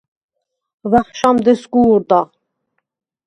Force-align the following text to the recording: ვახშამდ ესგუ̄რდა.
ვახშამდ 0.91 1.45
ესგუ̄რდა. 1.51 2.21